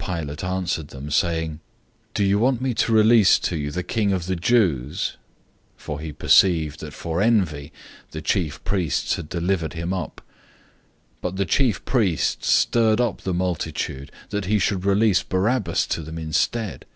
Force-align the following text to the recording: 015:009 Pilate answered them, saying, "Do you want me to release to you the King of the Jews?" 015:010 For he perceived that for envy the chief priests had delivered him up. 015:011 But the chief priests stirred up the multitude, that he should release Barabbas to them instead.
015:009 0.00 0.16
Pilate 0.18 0.44
answered 0.44 0.88
them, 0.88 1.10
saying, 1.10 1.60
"Do 2.14 2.24
you 2.24 2.38
want 2.38 2.62
me 2.62 2.72
to 2.72 2.90
release 2.92 3.38
to 3.40 3.54
you 3.54 3.70
the 3.70 3.82
King 3.82 4.14
of 4.14 4.24
the 4.24 4.34
Jews?" 4.34 5.18
015:010 5.76 5.82
For 5.82 6.00
he 6.00 6.10
perceived 6.12 6.80
that 6.80 6.94
for 6.94 7.20
envy 7.20 7.70
the 8.12 8.22
chief 8.22 8.64
priests 8.64 9.16
had 9.16 9.28
delivered 9.28 9.74
him 9.74 9.92
up. 9.92 10.22
015:011 11.16 11.16
But 11.20 11.36
the 11.36 11.44
chief 11.44 11.84
priests 11.84 12.48
stirred 12.48 13.02
up 13.02 13.20
the 13.20 13.34
multitude, 13.34 14.10
that 14.30 14.46
he 14.46 14.58
should 14.58 14.86
release 14.86 15.22
Barabbas 15.22 15.86
to 15.88 16.00
them 16.02 16.16
instead. 16.16 16.86